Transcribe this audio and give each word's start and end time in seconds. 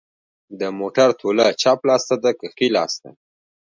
د 0.59 0.61
موټر 0.79 1.09
توله 1.21 1.45
چپ 1.61 1.79
لاس 1.87 2.03
ته 2.09 2.15
ده 2.23 2.31
که 2.39 2.47
ښي 2.55 2.67
لاس 2.75 2.93
ته 3.01 3.09